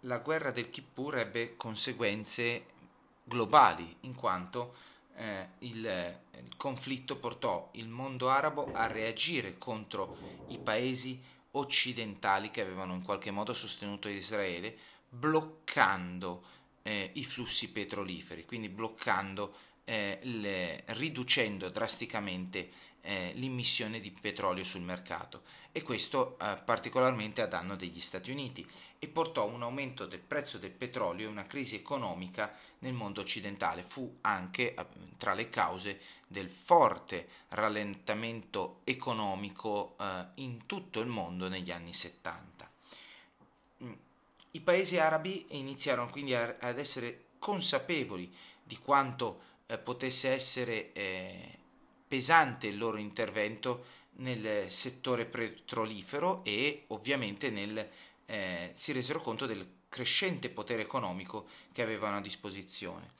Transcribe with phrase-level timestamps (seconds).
[0.00, 2.64] la guerra del Kippur ebbe conseguenze
[3.24, 4.74] globali, in quanto
[5.16, 10.16] eh, il, il conflitto portò il mondo arabo a reagire contro
[10.48, 11.20] i paesi
[11.52, 14.76] occidentali che avevano in qualche modo sostenuto Israele,
[15.08, 16.44] bloccando
[16.82, 19.54] eh, i flussi petroliferi, quindi bloccando,
[19.90, 22.70] eh, le, riducendo drasticamente
[23.00, 28.64] eh, l'immissione di petrolio sul mercato e questo eh, particolarmente a danno degli Stati Uniti
[29.00, 33.82] e portò un aumento del prezzo del petrolio e una crisi economica nel mondo occidentale.
[33.82, 41.48] Fu anche eh, tra le cause del forte rallentamento economico eh, in tutto il mondo
[41.48, 42.70] negli anni 70.
[43.82, 43.92] Mm.
[44.52, 48.32] I paesi arabi iniziarono quindi a, ad essere consapevoli
[48.62, 51.58] di quanto eh, potesse essere eh,
[52.06, 57.88] pesante il loro intervento nel settore petrolifero e ovviamente nel,
[58.26, 63.12] eh, si resero conto del crescente potere economico che avevano a disposizione.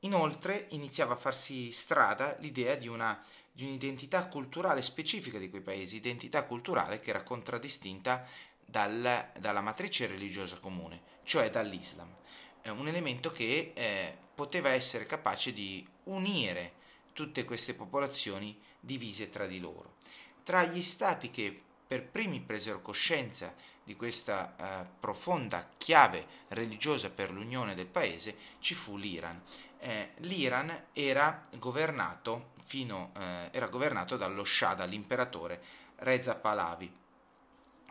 [0.00, 5.96] Inoltre iniziava a farsi strada l'idea di, una, di un'identità culturale specifica di quei paesi,
[5.96, 8.26] identità culturale che era contraddistinta
[8.64, 12.16] dal, dalla matrice religiosa comune, cioè dall'Islam.
[12.64, 16.72] Un elemento che eh, poteva essere capace di unire
[17.12, 19.96] tutte queste popolazioni divise tra di loro.
[20.44, 27.32] Tra gli stati che per primi presero coscienza di questa eh, profonda chiave religiosa per
[27.32, 29.42] l'unione del paese ci fu l'Iran.
[29.80, 35.60] Eh, L'Iran era governato, fino, eh, era governato dallo Shah, dall'imperatore
[35.96, 36.92] Reza Pahlavi,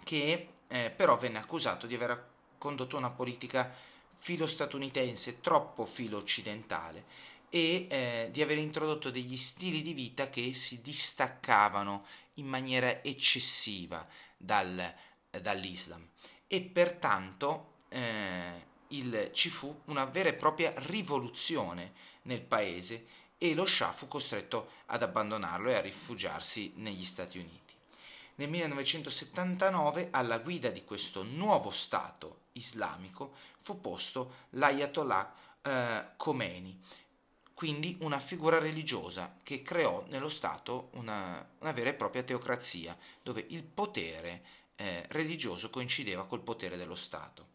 [0.04, 3.74] che eh, però venne accusato di aver condotto una politica
[4.20, 7.04] filo-statunitense troppo filo-occidentale
[7.50, 14.08] e eh, di aver introdotto degli stili di vita che si distaccavano in maniera eccessiva
[14.38, 14.94] dal,
[15.42, 16.08] dall'Islam
[16.48, 23.06] e pertanto eh, il, ci fu una vera e propria rivoluzione nel paese
[23.38, 27.69] e lo Shah fu costretto ad abbandonarlo e a rifugiarsi negli Stati Uniti.
[28.40, 36.80] Nel 1979 alla guida di questo nuovo Stato islamico fu posto l'Ayatollah eh, Khomeini,
[37.54, 43.44] quindi una figura religiosa che creò nello Stato una, una vera e propria teocrazia, dove
[43.50, 44.42] il potere
[44.78, 47.48] eh, religioso coincideva col potere dello Stato.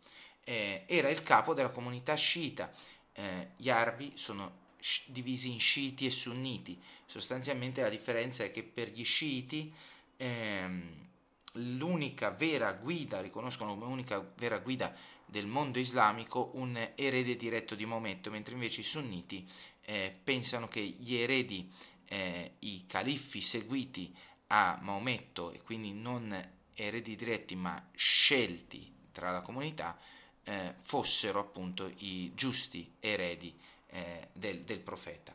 [0.44, 2.71] Eh, era il capo della comunità sciita,
[3.15, 4.61] eh, gli arabi sono
[5.06, 9.75] divisi in sciiti e sunniti, sostanzialmente la differenza è che per gli sciiti
[10.17, 11.09] ehm,
[11.53, 14.95] l'unica vera guida, riconoscono come unica vera guida
[15.27, 19.49] del mondo islamico un erede diretto di momento, mentre invece i sunniti
[19.83, 21.71] eh, pensano che gli eredi,
[22.07, 24.15] eh, i califfi seguiti
[24.49, 29.99] a Maometto e quindi non eredi diretti ma scelti tra la comunità,
[30.45, 35.35] eh, fossero appunto i giusti eredi eh, del, del, profeta.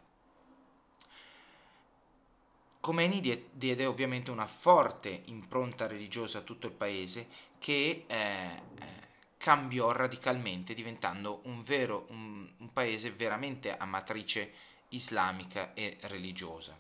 [2.80, 9.08] Khomeini diede ovviamente una forte impronta religiosa a tutto il paese che eh, eh
[9.40, 14.52] cambiò radicalmente diventando un, vero, un, un paese veramente a matrice
[14.90, 16.78] islamica e religiosa.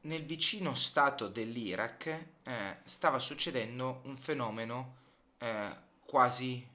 [0.00, 2.06] Nel vicino stato dell'Iraq
[2.42, 4.94] eh, stava succedendo un fenomeno
[5.36, 5.76] eh,
[6.06, 6.66] quasi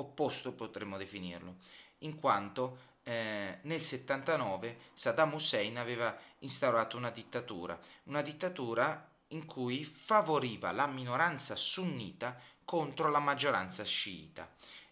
[0.00, 1.56] opposto, potremmo definirlo,
[1.98, 9.84] in quanto eh, nel 79 Saddam Hussein aveva instaurato una dittatura, una dittatura in cui
[9.84, 14.48] favoriva la minoranza sunnita contro la maggioranza sciita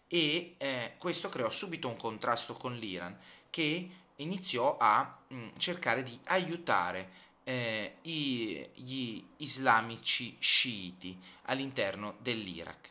[0.09, 3.19] e eh, questo creò subito un contrasto con l'Iran
[3.51, 12.91] che iniziò a mh, mm, cercare di aiutare eh, i, gli islamici sciiti all'interno dell'Iraq.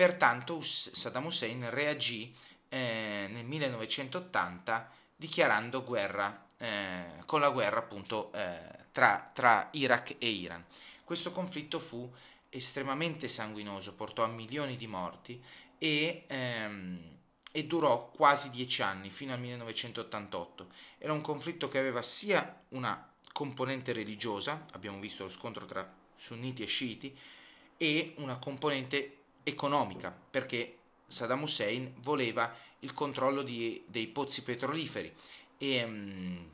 [0.00, 2.34] Pertanto Saddam Hussein reagì
[2.70, 8.60] eh, nel 1980 dichiarando guerra eh, con la guerra appunto eh,
[8.92, 10.64] tra, tra Iraq e Iran.
[11.04, 12.10] Questo conflitto fu
[12.48, 15.38] estremamente sanguinoso, portò a milioni di morti
[15.76, 17.18] e, ehm,
[17.52, 20.68] e durò quasi dieci anni, fino al 1988.
[20.96, 25.86] Era un conflitto che aveva sia una componente religiosa, abbiamo visto lo scontro tra
[26.16, 27.18] sunniti e sciiti,
[27.76, 35.12] e una componente economica, perché Saddam Hussein voleva il controllo di, dei pozzi petroliferi
[35.58, 36.50] e, um,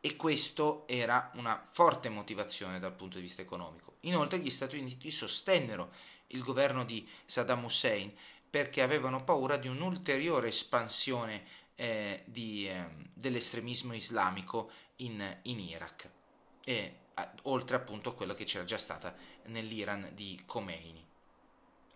[0.00, 3.96] e questo era una forte motivazione dal punto di vista economico.
[4.00, 5.92] Inoltre gli Stati Uniti sostennero
[6.28, 8.12] il governo di Saddam Hussein
[8.50, 12.84] perché avevano paura di un'ulteriore espansione eh, di, eh,
[13.14, 16.10] dell'estremismo islamico in, in Iraq,
[16.64, 19.14] e, a, oltre appunto a quello che c'era già stata
[19.46, 21.10] nell'Iran di Khomeini.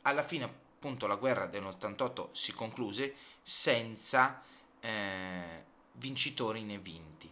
[0.06, 4.40] Alla fine appunto la guerra dell'88 si concluse senza
[4.78, 5.64] eh,
[5.94, 7.28] vincitori né vinti.